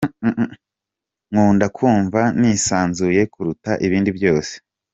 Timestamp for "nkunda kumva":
1.31-2.21